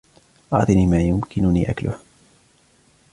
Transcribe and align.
أعطني 0.53 0.87
ما 0.87 1.01
يمكنني 1.01 1.71
أكله. 1.71 1.99